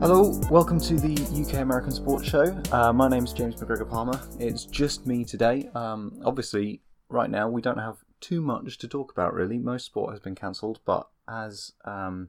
[0.00, 2.58] Hello, welcome to the UK American Sports Show.
[2.72, 4.18] Uh, my is James McGregor Palmer.
[4.38, 5.68] It's just me today.
[5.74, 6.80] Um, obviously,
[7.10, 9.58] right now we don't have too much to talk about really.
[9.58, 12.28] Most sport has been cancelled, but as um,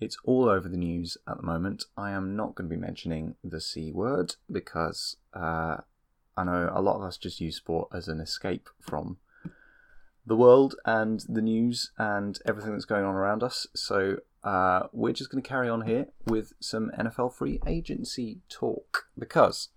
[0.00, 3.34] it's all over the news at the moment, I am not going to be mentioning
[3.44, 5.76] the C word because uh,
[6.34, 9.18] I know a lot of us just use sport as an escape from
[10.24, 13.66] the world and the news and everything that's going on around us.
[13.74, 19.06] So uh, we're just going to carry on here with some NFL free agency talk
[19.18, 19.68] because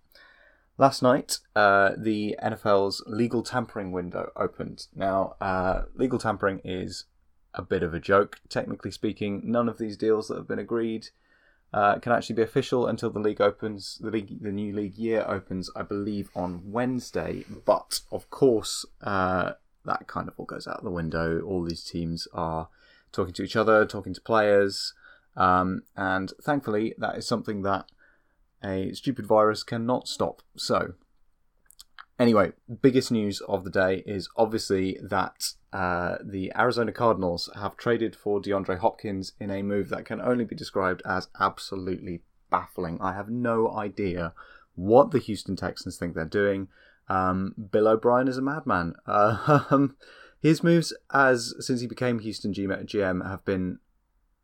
[0.77, 4.87] last night uh, the NFL's legal tampering window opened.
[4.95, 7.05] Now, uh, legal tampering is
[7.53, 8.39] a bit of a joke.
[8.49, 11.09] Technically speaking, none of these deals that have been agreed.
[11.73, 13.97] Uh, can actually be official until the league opens.
[14.01, 17.43] The league, the new league year opens, I believe, on Wednesday.
[17.65, 21.41] But of course, uh, that kind of all goes out the window.
[21.41, 22.69] All these teams are
[23.11, 24.93] talking to each other, talking to players,
[25.35, 27.85] um, and thankfully, that is something that
[28.63, 30.41] a stupid virus cannot stop.
[30.55, 30.93] So,
[32.17, 38.15] anyway, biggest news of the day is obviously that uh, the Arizona Cardinals have traded
[38.15, 42.97] for DeAndre Hopkins in a move that can only be described as absolutely baffling.
[43.01, 44.33] I have no idea
[44.75, 46.69] what the Houston Texans think they're doing.
[47.07, 48.95] Um, Bill O'Brien is a madman.
[49.05, 49.67] Uh,
[50.41, 53.79] his moves as since he became Houston GM have been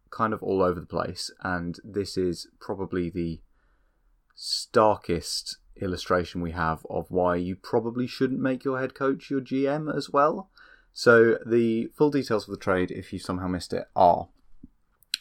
[0.09, 3.41] kind of all over the place, and this is probably the
[4.35, 9.95] starkest illustration we have of why you probably shouldn't make your head coach your GM
[9.95, 10.49] as well.
[10.93, 14.27] So the full details of the trade, if you somehow missed it, are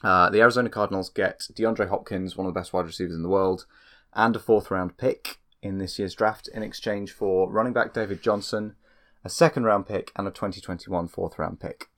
[0.02, 3.28] uh, the Arizona Cardinals get DeAndre Hopkins, one of the best wide receivers in the
[3.28, 3.66] world,
[4.14, 8.22] and a fourth round pick in this year's draft in exchange for running back David
[8.22, 8.74] Johnson,
[9.24, 11.88] a second round pick, and a 2021 fourth round pick.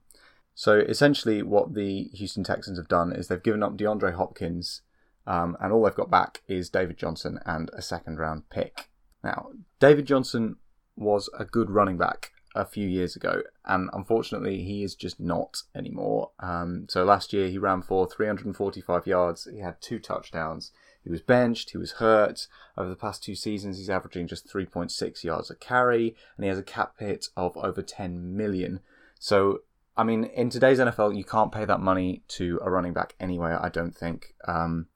[0.54, 4.82] So essentially, what the Houston Texans have done is they've given up DeAndre Hopkins,
[5.26, 8.90] um, and all they've got back is David Johnson and a second round pick.
[9.22, 10.56] Now, David Johnson
[10.96, 15.62] was a good running back a few years ago, and unfortunately, he is just not
[15.74, 16.32] anymore.
[16.40, 20.72] Um, so last year, he ran for 345 yards, he had two touchdowns.
[21.04, 22.46] He was benched, he was hurt.
[22.76, 26.58] Over the past two seasons, he's averaging just 3.6 yards a carry, and he has
[26.58, 28.80] a cap hit of over 10 million.
[29.18, 29.60] So,
[29.96, 33.56] I mean, in today's NFL, you can't pay that money to a running back anyway,
[33.60, 34.86] I don't think, um,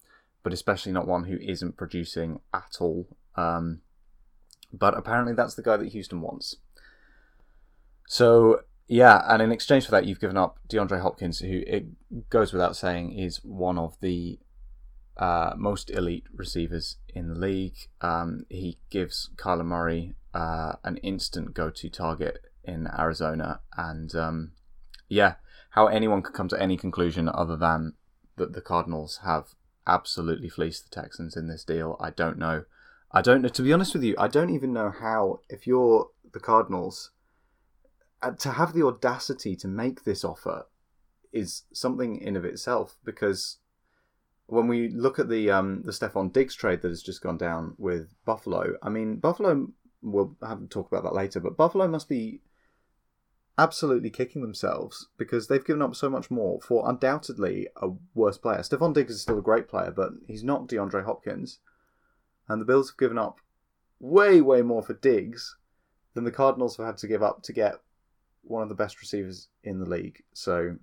[0.43, 3.09] but especially not one who isn't producing at all.
[3.37, 3.81] Um,
[4.73, 6.57] but apparently, that's the guy that Houston wants.
[8.09, 11.87] So, yeah, and in exchange for that, you've given up DeAndre Hopkins, who it
[12.31, 14.39] goes without saying is one of the
[15.17, 17.77] uh, most elite receivers in the league.
[18.01, 24.53] Um, he gives Kyler Murray uh, an instant go-to target in Arizona, and um,
[25.09, 25.35] yeah,
[25.71, 27.95] how anyone could come to any conclusion other than
[28.37, 29.55] that the Cardinals have
[29.87, 32.65] absolutely fleeced the Texans in this deal, I don't know.
[33.13, 33.49] I don't know.
[33.49, 35.41] To be honest with you, I don't even know how.
[35.49, 37.13] If you're the Cardinals,
[38.21, 40.67] uh, to have the audacity to make this offer
[41.33, 43.59] is something in of itself because
[44.47, 47.75] when we look at the um, the Stefon Diggs trade that has just gone down
[47.79, 49.69] with Buffalo, I mean Buffalo.
[50.03, 52.41] We'll have to talk about that later, but Buffalo must be
[53.59, 58.59] absolutely kicking themselves because they've given up so much more for undoubtedly a worse player.
[58.59, 61.59] Stefon Diggs is still a great player, but he's not DeAndre Hopkins,
[62.49, 63.41] and the Bills have given up
[63.99, 65.57] way way more for Diggs
[66.15, 67.81] than the Cardinals have had to give up to get
[68.43, 70.23] one of the best receivers in the league.
[70.33, 70.77] So,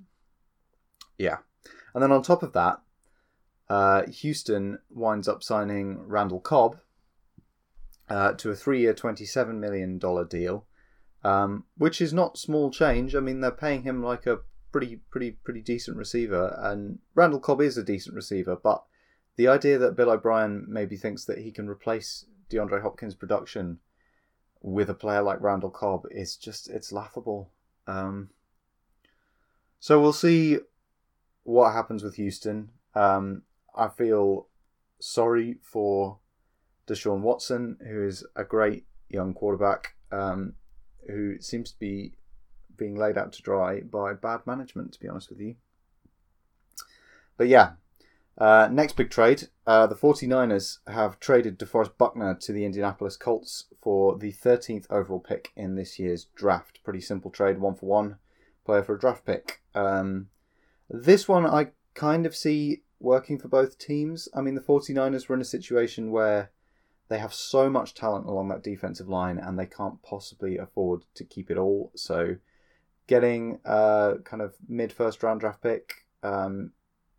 [1.18, 1.38] yeah.
[1.94, 2.82] And then on top of that,
[3.70, 6.78] uh, Houston winds up signing Randall Cobb
[8.10, 10.66] uh, to a three-year, twenty-seven million dollar deal,
[11.24, 13.16] um, which is not small change.
[13.16, 14.40] I mean, they're paying him like a
[14.72, 18.56] pretty, pretty, pretty decent receiver, and Randall Cobb is a decent receiver.
[18.56, 18.84] But
[19.36, 23.80] the idea that Bill O'Brien maybe thinks that he can replace DeAndre Hopkins' production
[24.62, 27.50] with a player like Randall Cobb is just it's laughable.
[27.88, 28.30] Um,
[29.80, 30.60] so we'll see
[31.44, 32.70] what happens with Houston.
[32.96, 33.42] Um,
[33.76, 34.48] I feel
[35.00, 36.20] sorry for
[36.88, 40.54] Deshaun Watson, who is a great young quarterback um,
[41.08, 42.14] who seems to be
[42.78, 45.56] being laid out to dry by bad management, to be honest with you.
[47.38, 47.74] But yeah,
[48.38, 49.50] uh, next big trade.
[49.66, 55.20] Uh, the 49ers have traded DeForest Buckner to the Indianapolis Colts for the 13th overall
[55.20, 56.80] pick in this year's draft.
[56.84, 58.18] Pretty simple trade, one for one,
[58.66, 59.62] player for a draft pick.
[59.76, 60.30] Um,
[60.90, 64.30] this one I kind of see working for both teams.
[64.34, 66.52] I mean, the 49ers were in a situation where
[67.10, 71.24] they have so much talent along that defensive line and they can't possibly afford to
[71.24, 71.92] keep it all.
[71.96, 72.38] So,
[73.06, 76.72] getting a kind of mid first round draft pick um,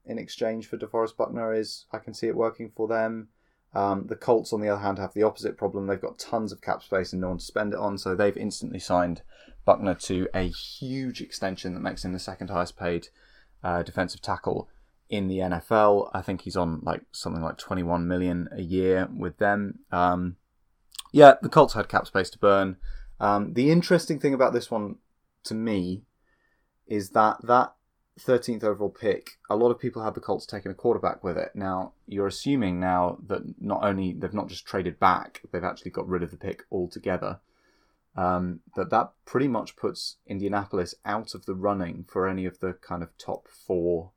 [0.07, 3.29] in exchange for DeForest Buckner is I can see it working for them.
[3.75, 5.87] Um, the Colts, on the other hand, have the opposite problem.
[5.87, 8.37] They've got tons of cap space and no one to spend it on, so they've
[8.37, 9.23] instantly signed
[9.65, 13.09] Buckner to a huge extension that makes him the second highest paid
[13.65, 14.69] uh, defensive tackle
[15.15, 16.11] in the NFL.
[16.13, 19.81] I think he's on like something like 21 million a year with them.
[19.93, 20.37] Um,
[21.13, 22.77] yeah, the Colts had cap space to burn.
[23.21, 24.97] Um, the interesting thing about this one
[25.45, 26.03] to me
[26.87, 27.75] is that that
[28.19, 31.51] 13th overall pick, a lot of people have the Colts taking a quarterback with it.
[31.55, 36.09] Now, you're assuming now that not only they've not just traded back, they've actually got
[36.09, 37.41] rid of the pick altogether.
[38.17, 42.75] Um, that that pretty much puts Indianapolis out of the running for any of the
[42.75, 44.13] kind of top four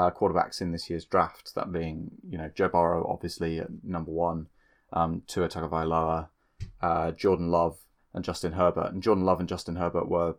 [0.00, 1.54] uh, quarterbacks in this year's draft.
[1.54, 4.46] That being, you know, Joe Burrow obviously at number one,
[4.92, 6.28] um, Tua Tagovailoa,
[6.80, 7.78] uh, Jordan Love,
[8.14, 8.92] and Justin Herbert.
[8.92, 10.36] And Jordan Love and Justin Herbert were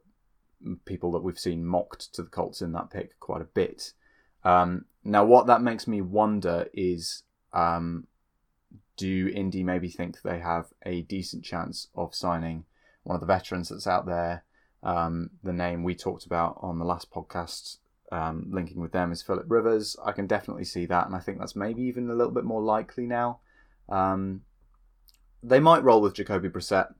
[0.85, 3.93] people that we've seen mocked to the Colts in that pick quite a bit.
[4.43, 7.23] Um, now, what that makes me wonder is
[7.53, 8.07] um,
[8.97, 12.65] do Indy maybe think they have a decent chance of signing
[13.03, 14.43] one of the veterans that's out there?
[14.83, 17.77] Um, the name we talked about on the last podcast,
[18.11, 19.95] um, linking with them, is Philip Rivers.
[20.03, 22.61] I can definitely see that, and I think that's maybe even a little bit more
[22.61, 23.39] likely now.
[23.89, 24.41] Um,
[25.43, 26.93] they might roll with Jacoby Brissett,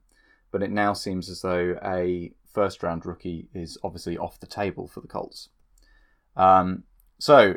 [0.50, 4.88] but it now seems as though a first round rookie is obviously off the table
[4.88, 5.48] for the Colts.
[6.36, 6.84] Um,
[7.18, 7.56] so,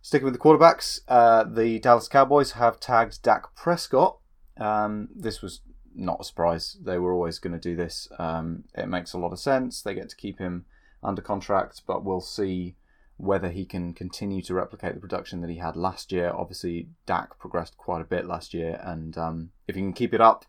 [0.00, 4.18] sticking with the quarterbacks, uh, the Dallas Cowboys have tagged Dak Prescott.
[4.58, 5.60] Um, this was
[5.94, 6.76] not a surprise.
[6.82, 8.08] They were always going to do this.
[8.18, 9.82] Um, it makes a lot of sense.
[9.82, 10.64] They get to keep him
[11.02, 12.76] under contract, but we'll see
[13.16, 16.32] whether he can continue to replicate the production that he had last year.
[16.34, 20.20] Obviously, Dak progressed quite a bit last year, and um, if he can keep it
[20.20, 20.44] up,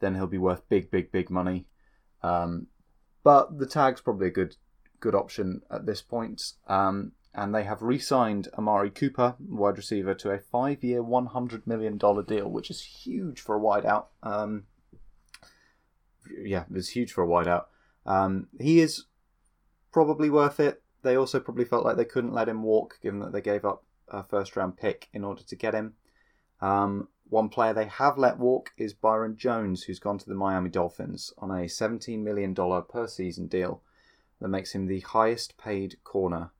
[0.00, 1.66] then he'll be worth big, big, big money.
[2.22, 2.68] Um,
[3.22, 4.56] but the tag's probably a good
[4.98, 6.52] good option at this point.
[6.66, 11.98] Um, and they have re-signed Amari Cooper, wide receiver, to a five-year, one hundred million
[11.98, 14.06] dollar deal, which is huge for a wideout.
[14.22, 14.64] Um,
[16.42, 17.66] yeah, it's huge for a wideout.
[18.06, 19.04] Um, he is
[19.92, 20.82] probably worth it.
[21.06, 23.84] They also probably felt like they couldn't let him walk, given that they gave up
[24.08, 25.94] a first-round pick in order to get him.
[26.60, 30.68] Um, one player they have let walk is Byron Jones, who's gone to the Miami
[30.68, 33.82] Dolphins on a $17 million per season deal
[34.40, 36.50] that makes him the highest paid corner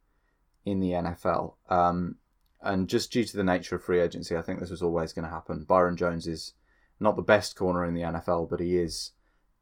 [0.64, 1.54] in the NFL.
[1.68, 2.16] Um,
[2.62, 5.24] and just due to the nature of free agency, I think this was always going
[5.24, 5.64] to happen.
[5.64, 6.54] Byron Jones is
[7.00, 9.10] not the best corner in the NFL, but he is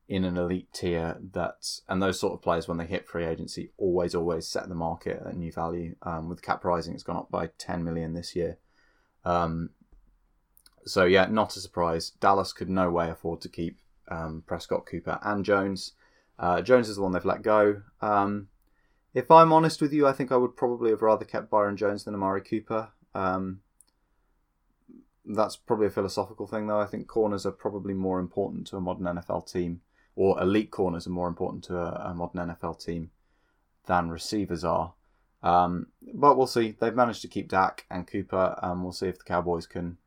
[0.09, 3.71] in an elite tier that and those sort of players when they hit free agency
[3.79, 7.31] always always set the market at new value um, with cap rising it's gone up
[7.31, 8.59] by 10 million this year
[9.25, 9.71] um,
[10.87, 12.11] so yeah, not a surprise.
[12.21, 13.79] Dallas could no way afford to keep
[14.09, 15.93] um, Prescott, Cooper, and Jones.
[16.39, 17.83] Uh, Jones is the one they've let go.
[18.00, 18.49] Um,
[19.15, 22.05] if I'm honest with you, I think I would probably have rather kept Byron Jones
[22.05, 22.91] than Amari Cooper.
[23.15, 23.61] Um,
[25.25, 26.81] that's probably a philosophical thing, though.
[26.81, 29.81] I think corners are probably more important to a modern NFL team,
[30.16, 33.11] or elite corners are more important to a, a modern NFL team
[33.87, 34.94] than receivers are.
[35.43, 36.75] Um, but we'll see.
[36.78, 39.99] They've managed to keep Dak and Cooper, and we'll see if the Cowboys can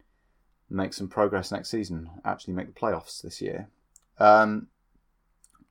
[0.70, 3.70] make some progress next season, actually make the playoffs this year.
[4.20, 4.68] Um,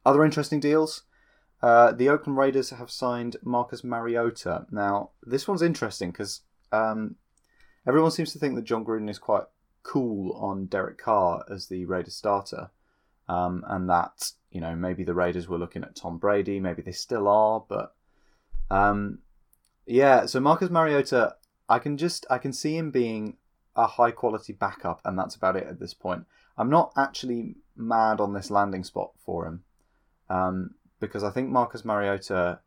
[0.04, 1.02] other interesting deals.
[1.62, 4.66] Uh, the Oakland Raiders have signed Marcus Mariota.
[4.70, 7.16] Now, this one's interesting because um,
[7.86, 9.44] everyone seems to think that Jon Gruden is quite
[9.82, 12.70] cool on Derek Carr as the Raiders starter,
[13.28, 16.92] um, and that you know maybe the Raiders were looking at Tom Brady, maybe they
[16.92, 17.94] still are, but
[18.70, 19.18] um,
[19.86, 20.26] yeah.
[20.26, 21.36] So Marcus Mariota,
[21.68, 23.36] I can just I can see him being
[23.74, 26.24] a high quality backup, and that's about it at this point.
[26.58, 29.62] I'm not actually mad on this landing spot for him
[30.30, 32.60] um, because I think Marcus Mariota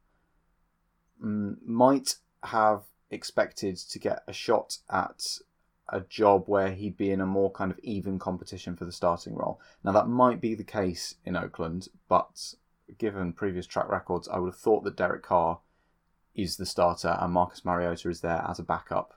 [1.24, 5.40] mm, might have expected to get a shot at
[5.92, 9.36] a job where he'd be in a more kind of even competition for the starting
[9.36, 9.60] role.
[9.84, 12.54] Now, that might be the case in Oakland, but
[12.98, 15.60] given previous track records, I would have thought that Derek Carr
[16.36, 19.14] is the starter and Marcus Mariota is there as a backup.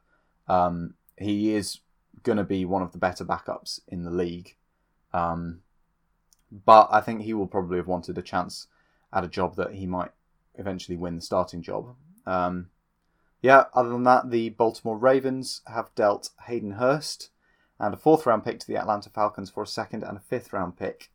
[0.48, 1.80] Um, he is
[2.22, 4.56] going to be one of the better backups in the league.
[5.12, 5.60] Um,
[6.64, 8.66] but I think he will probably have wanted a chance
[9.12, 10.10] at a job that he might
[10.56, 11.94] eventually win the starting job.
[12.26, 12.68] Um,
[13.42, 17.30] yeah, other than that, the Baltimore Ravens have dealt Hayden Hurst
[17.78, 20.52] and a fourth round pick to the Atlanta Falcons for a second and a fifth
[20.52, 21.10] round pick.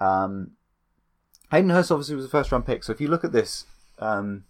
[0.00, 0.52] Um,
[1.52, 3.66] Hayden Hurst obviously was a first round pick, so if you look at this,
[4.00, 4.44] um,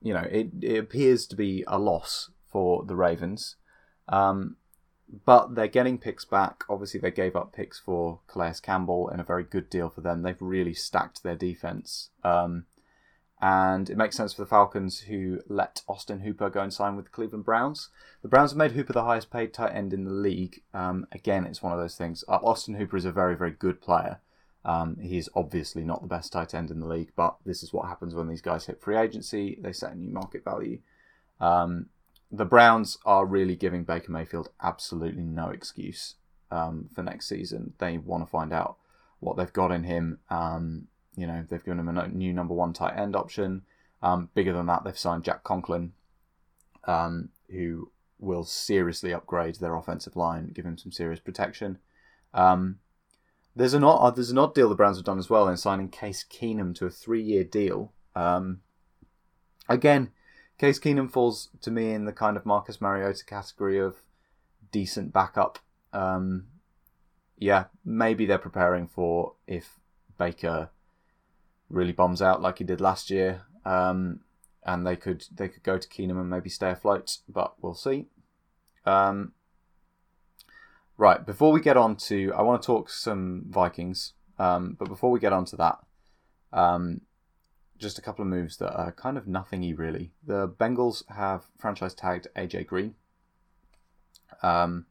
[0.00, 3.56] you know, it, it appears to be a loss for the Ravens.
[4.08, 4.56] Um,
[5.24, 6.64] but they're getting picks back.
[6.70, 10.22] Obviously, they gave up picks for Calais Campbell and a very good deal for them.
[10.22, 12.10] They've really stacked their defense.
[12.24, 12.66] Um,
[13.42, 17.06] and it makes sense for the Falcons who let Austin Hooper go and sign with
[17.06, 17.88] the Cleveland Browns.
[18.22, 20.62] The Browns have made Hooper the highest paid tight end in the league.
[20.72, 22.22] Um, again, it's one of those things.
[22.28, 24.20] Uh, Austin Hooper is a very, very good player.
[24.64, 27.88] Um, he's obviously not the best tight end in the league, but this is what
[27.88, 29.58] happens when these guys hit free agency.
[29.60, 30.78] They set a new market value.
[31.40, 31.86] Um,
[32.30, 36.14] the Browns are really giving Baker Mayfield absolutely no excuse
[36.52, 37.74] um, for next season.
[37.78, 38.76] They want to find out
[39.18, 40.20] what they've got in him.
[40.30, 43.62] Um, you know, they've given him a new number one tight end option.
[44.02, 45.92] Um, bigger than that, they've signed Jack Conklin,
[46.84, 51.78] um, who will seriously upgrade their offensive line, give him some serious protection.
[52.32, 52.78] Um,
[53.54, 55.56] there's an odd, uh, there's an odd deal the Browns have done as well in
[55.56, 57.92] signing Case Keenum to a three year deal.
[58.16, 58.60] Um,
[59.68, 60.10] again,
[60.58, 63.96] Case Keenum falls to me in the kind of Marcus Mariota category of
[64.70, 65.58] decent backup.
[65.92, 66.46] Um,
[67.36, 69.80] yeah, maybe they're preparing for if
[70.16, 70.70] Baker
[71.72, 74.20] really bombs out like he did last year, um,
[74.64, 78.06] and they could they could go to Keenum and maybe stay afloat, but we'll see.
[78.84, 79.32] Um,
[80.96, 85.10] right, before we get on to, I want to talk some Vikings, um, but before
[85.10, 85.78] we get on to that,
[86.52, 87.00] um,
[87.78, 90.12] just a couple of moves that are kind of nothingy really.
[90.24, 92.94] The Bengals have franchise tagged AJ Green.
[94.42, 94.86] Um,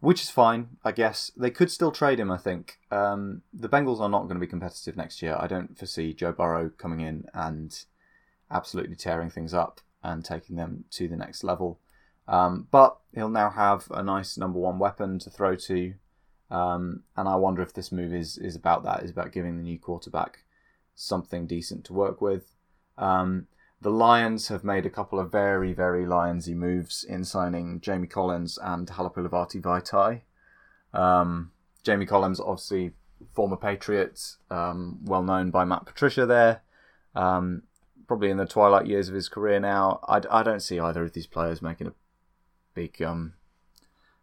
[0.00, 1.30] which is fine, I guess.
[1.36, 2.78] They could still trade him, I think.
[2.90, 5.36] Um, the Bengals are not going to be competitive next year.
[5.38, 7.78] I don't foresee Joe Burrow coming in and
[8.50, 11.78] absolutely tearing things up and taking them to the next level.
[12.26, 15.94] Um, but he'll now have a nice number one weapon to throw to.
[16.50, 19.62] Um, and I wonder if this move is, is about that, is about giving the
[19.62, 20.44] new quarterback
[20.94, 22.54] something decent to work with.
[22.96, 23.46] Um,
[23.82, 28.58] the Lions have made a couple of very, very Lionsy moves in signing Jamie Collins
[28.62, 30.22] and Halapoulivaati Vaitai.
[30.92, 32.92] Um, Jamie Collins, obviously
[33.34, 36.62] former Patriot, um, well known by Matt Patricia there.
[37.14, 37.62] Um,
[38.06, 40.00] probably in the twilight years of his career now.
[40.06, 41.92] I, I don't see either of these players making a
[42.74, 43.34] big um,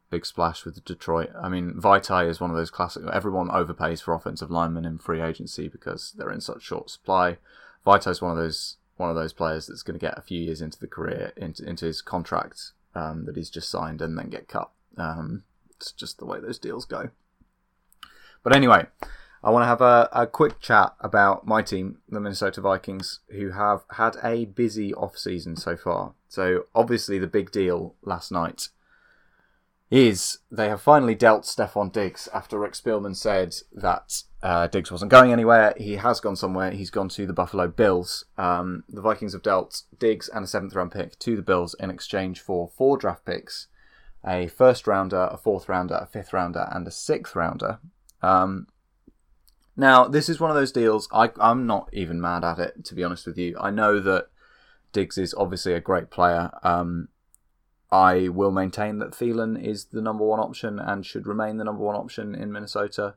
[0.09, 1.29] big splash with Detroit.
[1.41, 3.03] I mean, Vaitai is one of those classic.
[3.11, 7.37] Everyone overpays for offensive linemen in free agency because they're in such short supply.
[7.85, 10.41] Vaitai is one of those one of those players that's going to get a few
[10.41, 14.29] years into the career, into, into his contract um, that he's just signed and then
[14.29, 14.71] get cut.
[14.97, 15.43] Um,
[15.75, 17.09] it's just the way those deals go.
[18.43, 18.87] But anyway,
[19.43, 23.51] I want to have a, a quick chat about my team, the Minnesota Vikings, who
[23.51, 26.13] have had a busy off season so far.
[26.27, 28.69] So obviously the big deal last night
[29.89, 35.11] is they have finally dealt Stefon Diggs after Rick Spielman said that uh, Diggs wasn't
[35.11, 35.73] going anywhere.
[35.77, 36.71] He has gone somewhere.
[36.71, 38.25] He's gone to the Buffalo Bills.
[38.37, 41.89] Um, the Vikings have dealt Diggs and a seventh round pick to the Bills in
[41.89, 43.67] exchange for four draft picks,
[44.25, 47.79] a first rounder, a fourth rounder, a fifth rounder, and a sixth rounder.
[48.21, 48.67] Um,
[49.75, 51.07] now, this is one of those deals.
[51.11, 53.57] I, I'm not even mad at it, to be honest with you.
[53.59, 54.27] I know that
[54.91, 56.51] Diggs is obviously a great player.
[56.63, 57.09] Um,
[57.91, 61.83] I will maintain that Thielen is the number one option and should remain the number
[61.83, 63.15] one option in Minnesota.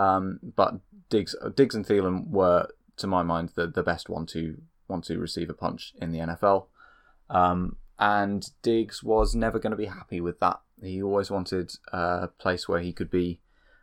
[0.00, 0.80] Um, but
[1.10, 5.18] Diggs, Diggs and Thielen were, to my mind, the, the best one to one to
[5.18, 6.66] receive a punch in the NFL.
[7.28, 10.60] Um, and Diggs was never going to be happy with that.
[10.82, 13.40] He always wanted a place where he could be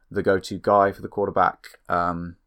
[0.10, 1.68] the go-to guy for the quarterback.
[1.88, 2.38] Um,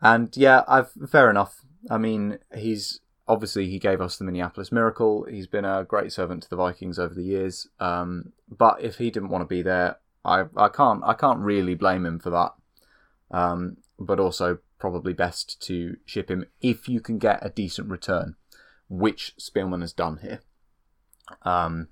[0.00, 1.64] and yeah, I've fair enough.
[1.90, 5.26] I mean, he's obviously he gave us the Minneapolis Miracle.
[5.28, 7.68] He's been a great servant to the Vikings over the years.
[7.80, 11.74] Um, but if he didn't want to be there, I I can't I can't really
[11.74, 12.52] blame him for that.
[13.30, 18.34] Um, but also probably best to ship him if you can get a decent return,
[18.88, 20.40] which Spielman has done here.
[21.42, 21.88] Um,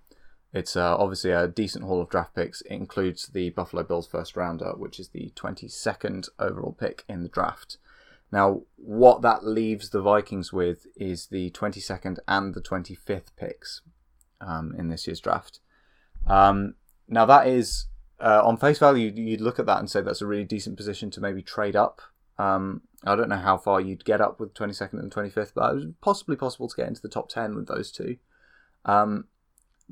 [0.53, 2.63] it's uh, obviously a decent haul of draft picks.
[2.63, 7.29] It includes the Buffalo Bills first rounder, which is the 22nd overall pick in the
[7.29, 7.79] draft.
[8.33, 13.83] Now, what that leaves the Vikings with is the 22nd and the 25th picks
[14.41, 15.61] um, in this year's draft.
[16.27, 16.75] Um,
[17.09, 17.87] now, that is,
[18.21, 21.11] uh, on face value, you'd look at that and say that's a really decent position
[21.13, 22.01] to maybe trade up.
[22.39, 25.75] Um, I don't know how far you'd get up with 22nd and 25th, but it
[25.75, 28.17] was possibly possible to get into the top 10 with those two.
[28.85, 29.25] Um,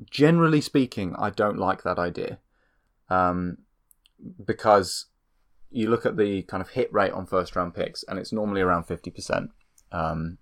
[0.09, 2.39] generally speaking, I don't like that idea
[3.09, 3.59] um,
[4.43, 5.05] because
[5.71, 8.61] you look at the kind of hit rate on first round picks, and it's normally
[8.61, 9.49] around 50%.
[9.91, 10.37] Um,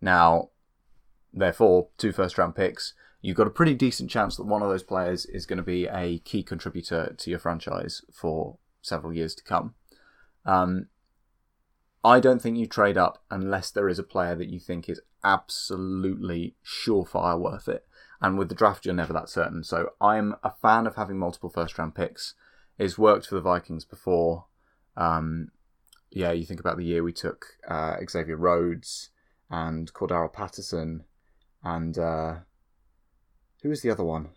[0.00, 0.50] now,
[1.32, 2.94] therefore, two first round picks,
[3.24, 5.86] you've got a pretty decent chance that one of those players is going to be
[5.86, 9.74] a key contributor to your franchise for several years to come.
[10.44, 10.88] Um,
[12.04, 15.00] I don't think you trade up unless there is a player that you think is
[15.24, 17.86] absolutely surefire worth it.
[18.20, 19.64] And with the draft, you're never that certain.
[19.64, 22.34] So I'm a fan of having multiple first round picks.
[22.78, 24.44] It's worked for the Vikings before.
[24.98, 25.48] Um,
[26.10, 29.08] yeah, you think about the year we took uh, Xavier Rhodes
[29.48, 31.04] and Cordarrelle Patterson,
[31.62, 32.34] and uh,
[33.64, 34.28] who was the other one?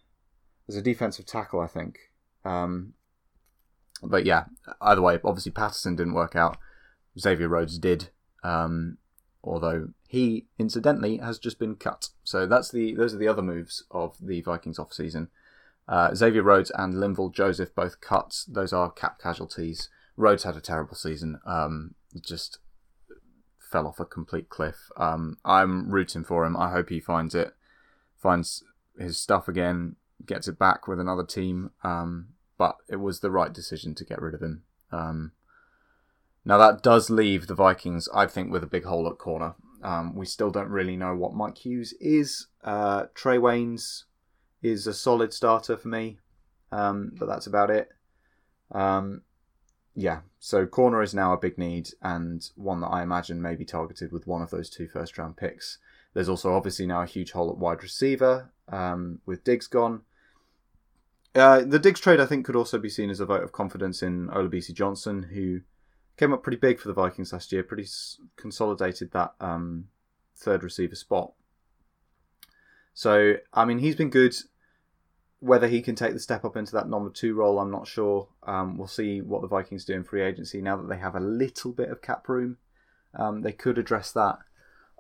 [0.66, 2.00] There's a defensive tackle, I think.
[2.46, 2.94] Um,
[4.02, 4.46] but yeah,
[4.82, 6.58] either way, obviously Patterson didn't work out.
[7.20, 8.10] Xavier Rhodes did,
[8.42, 8.98] um,
[9.44, 12.10] although he incidentally has just been cut.
[12.24, 15.28] So that's the those are the other moves of the Vikings off season.
[15.90, 18.46] Uh, Xavier Rhodes and Linval Joseph both cut.
[18.48, 19.90] Those are cap casualties.
[20.16, 21.40] Rhodes had a terrible season.
[21.46, 22.60] Um, just
[23.60, 24.90] fell off a complete cliff.
[24.96, 26.56] Um, I'm rooting for him.
[26.56, 27.54] I hope he finds it,
[28.16, 28.64] finds
[28.98, 31.72] his stuff again, gets it back with another team.
[31.84, 34.64] Um, but it was the right decision to get rid of him.
[34.92, 35.32] Um,
[36.44, 39.56] now that does leave the Vikings, I think, with a big hole at corner.
[39.84, 42.48] Um, we still don't really know what Mike Hughes is.
[42.64, 44.04] Uh, Trae Waynes
[44.64, 46.18] is a solid starter for me,
[46.72, 47.90] um, but that's about it.
[48.72, 49.22] Um,
[49.94, 53.66] yeah, so corner is now a big need and one that I imagine may be
[53.66, 55.78] targeted with one of those two first round picks.
[56.18, 60.02] There's also obviously now a huge hole at wide receiver um, with Diggs gone.
[61.36, 64.02] Uh, the Diggs trade, I think, could also be seen as a vote of confidence
[64.02, 65.60] in Olabisi Johnson, who
[66.18, 67.86] came up pretty big for the Vikings last year, pretty
[68.36, 69.90] consolidated that um,
[70.36, 71.34] third receiver spot.
[72.96, 74.36] So, I mean, he's been good.
[75.40, 78.28] Whether he can take the step up into that number two role, I'm not sure.
[78.42, 81.20] Um, we'll see what the Vikings do in free agency now that they have a
[81.20, 82.58] little bit of cap room.
[83.14, 84.40] Um, they could address that,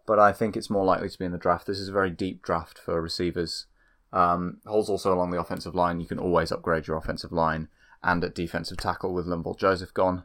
[0.07, 1.67] but I think it's more likely to be in the draft.
[1.67, 3.67] This is a very deep draft for receivers.
[4.11, 5.99] Um, holes also along the offensive line.
[5.99, 7.67] You can always upgrade your offensive line,
[8.01, 10.23] and at defensive tackle with Linval Joseph gone.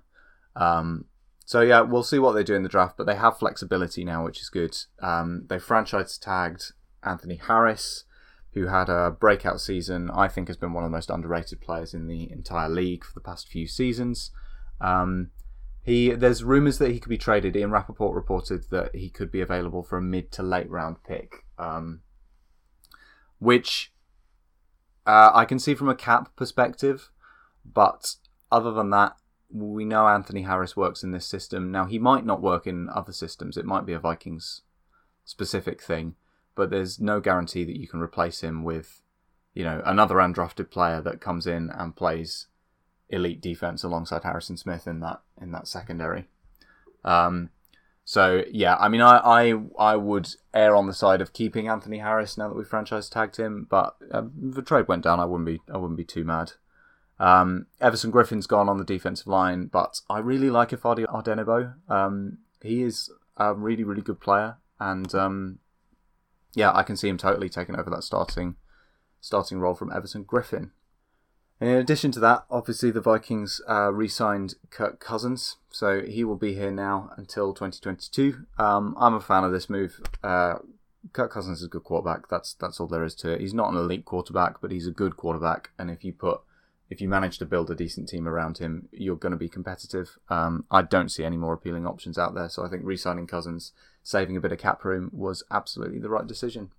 [0.55, 1.07] Um,
[1.45, 4.25] so yeah, we'll see what they do in the draft, but they have flexibility now,
[4.25, 4.77] which is good.
[5.03, 6.73] Um, they franchise tagged
[7.03, 8.05] Anthony Harris,
[8.55, 10.11] who had a breakout season.
[10.13, 13.15] I think has been one of the most underrated players in the entire league for
[13.15, 14.31] the past few seasons.
[14.81, 15.31] Um,
[15.83, 17.57] he there's rumours that he could be traded.
[17.57, 21.45] Ian Rapoport reported that he could be available for a mid to late round pick,
[21.59, 22.03] um,
[23.39, 23.93] which
[25.07, 27.11] uh, I can see from a cap perspective.
[27.65, 28.17] But
[28.51, 29.17] other than that,
[29.51, 31.71] we know Anthony Harris works in this system.
[31.71, 33.57] Now he might not work in other systems.
[33.57, 34.63] It might be a Vikings
[35.25, 36.17] specific thing
[36.55, 39.03] but there's no guarantee that you can replace him with,
[39.55, 42.49] you know, another undrafted player that comes in and plays
[43.13, 46.27] elite defense alongside Harrison Smith in that in that secondary.
[47.05, 47.51] Um,
[48.05, 51.99] so yeah, I mean, I, I I would err on the side of keeping Anthony
[51.99, 55.47] Harris now that we franchise tagged him, but uh, the trade went down, I wouldn't
[55.47, 56.53] be I wouldn't be too mad.
[57.21, 61.75] Um, Everson Griffen's gone on the defensive line, but I really like Ifeadi Odenigbo.
[61.89, 65.59] Um, he is a really really good player, and um,
[66.55, 68.57] yeah, I can see him totally taking over that starting
[69.21, 70.25] starting role from Everson
[71.63, 71.73] Griffen.
[71.75, 76.55] in addition to that, obviously the Vikings uh, re-signed Kirk Cousins, so he will be
[76.55, 78.47] here now until 2022.
[78.59, 80.01] Um, I'm a fan of this move.
[80.23, 80.57] Uh,
[81.13, 82.29] Kirk Cousins is a good quarterback.
[82.29, 83.41] That's that's all there is to it.
[83.41, 85.71] He's not an elite quarterback, but he's a good quarterback.
[85.79, 86.41] And if you put
[86.91, 90.19] if you manage to build a decent team around him, you're going to be competitive.
[90.29, 93.73] Um, I don't see any more appealing options out there, so I think re-signing Cousins,
[94.03, 96.71] saving a bit of cap room, was absolutely the right decision.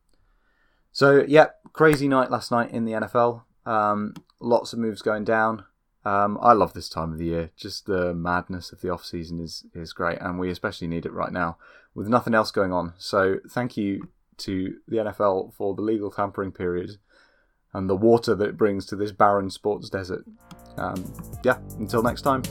[0.92, 3.42] So yeah, crazy night last night in the NFL.
[3.66, 5.66] Um, lots of moves going down.
[6.06, 7.52] Um, I love this time of the year.
[7.56, 11.14] Just the madness of the off season is is great, and we especially need it
[11.14, 11.58] right now
[11.96, 12.94] with nothing else going on.
[12.98, 16.98] So thank you to the NFL for the legal tampering period
[17.74, 20.26] and the water that it brings to this barren sports desert.
[20.78, 21.12] Um,
[21.44, 22.44] yeah, until next time.